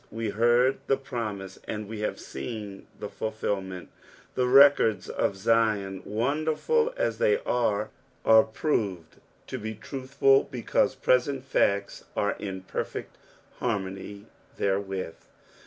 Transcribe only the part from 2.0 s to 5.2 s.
seen the fulfilment. The records